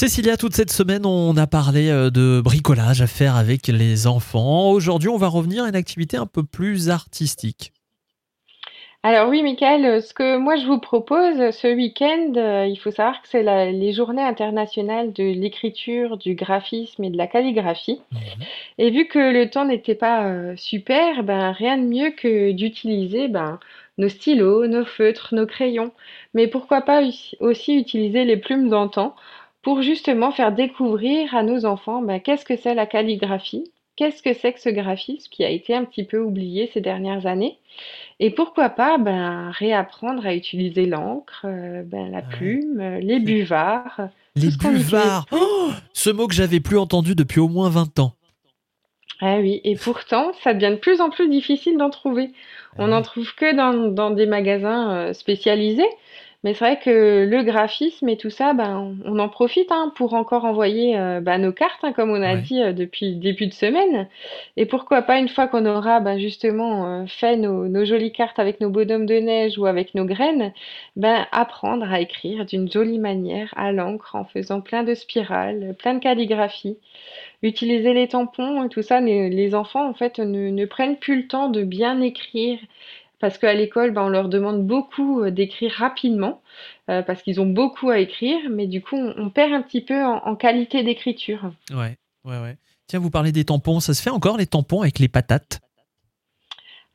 [0.00, 4.70] Cécilia, toute cette semaine, on a parlé euh, de bricolage à faire avec les enfants.
[4.70, 7.74] Aujourd'hui, on va revenir à une activité un peu plus artistique.
[9.02, 13.20] Alors oui, Michael, ce que moi je vous propose ce week-end, euh, il faut savoir
[13.20, 13.42] que c'est
[13.72, 18.00] les journées internationales de l'écriture, du graphisme et de la calligraphie.
[18.10, 18.20] Mhm.
[18.78, 23.28] Et vu que le temps n'était pas euh, super, ben rien de mieux que d'utiliser
[23.28, 23.58] ben,
[23.98, 25.92] nos stylos, nos feutres, nos crayons.
[26.32, 29.14] Mais pourquoi pas us- aussi utiliser les plumes d'antan?
[29.62, 34.32] Pour justement faire découvrir à nos enfants ben, qu'est-ce que c'est la calligraphie, qu'est-ce que
[34.32, 37.58] c'est que ce graphisme qui a été un petit peu oublié ces dernières années.
[38.18, 42.36] Et pourquoi pas ben, réapprendre à utiliser l'encre, euh, ben, la Ah ouais.
[42.36, 45.26] plume, euh, les buvards, euh, Les buvards.
[45.32, 48.12] Oh Ce mot que j'avais plus entendu depuis au moins 20 ans.
[49.22, 52.30] Ah oui, et pourtant, ça devient de plus en plus difficile d'en trouver.
[52.72, 53.02] Ah On n'en ouais.
[53.02, 55.88] trouve que dans, dans des magasins spécialisés,
[56.42, 60.14] mais c'est vrai que le graphisme et tout ça, ben, on en profite hein, pour
[60.14, 62.36] encore envoyer euh, ben, nos cartes, hein, comme on a Ouais.
[62.36, 64.08] dit euh, depuis le début de semaine.
[64.56, 68.38] Et pourquoi pas, une fois qu'on aura ben, justement euh, fait nos, nos jolies cartes
[68.38, 70.52] avec nos bonhommes de neige ou avec nos graines,
[70.96, 75.94] ben, apprendre à écrire d'une jolie manière à l'encre en faisant plein de spirales, plein
[75.94, 76.78] de calligraphie.
[77.42, 81.16] Utiliser les tampons et tout ça, les, les enfants en fait ne, ne prennent plus
[81.22, 82.58] le temps de bien écrire
[83.20, 86.42] parce qu'à l'école, ben, on leur demande beaucoup euh, d'écrire rapidement
[86.88, 90.02] euh, parce qu'ils ont beaucoup à écrire, mais du coup, on, perd un petit peu
[90.02, 91.52] en, en qualité d'écriture.
[91.70, 92.56] Ouais, ouais, ouais.
[92.86, 93.78] Tiens, vous parlez des tampons.
[93.78, 95.60] Ça se fait encore les tampons avec les patates?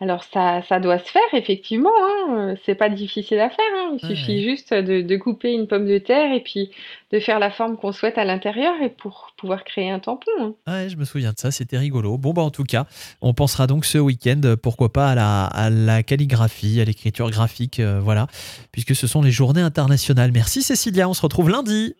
[0.00, 3.96] Alors ça, ça doit se faire effectivement, hein, euh, c'est pas difficile à faire, hein,
[3.96, 4.42] il Ouais, suffit ouais.
[4.42, 6.72] juste de, de couper une pomme de terre et puis
[7.12, 10.30] de faire la forme qu'on souhaite à l'intérieur et pour pouvoir créer un tampon.
[10.40, 10.54] hein.
[10.66, 12.18] Ouais, je me souviens de ça, c'était rigolo.
[12.18, 12.86] Bon, bah en tout cas,
[13.22, 17.30] on pensera donc ce week-end, euh, pourquoi pas, à la, à la calligraphie, à l'écriture
[17.30, 18.26] graphique, euh, voilà,
[18.72, 20.32] puisque ce sont les journées internationales.
[20.34, 21.94] Merci Cécilia, on se retrouve lundi.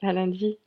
[0.00, 0.58] À lundi.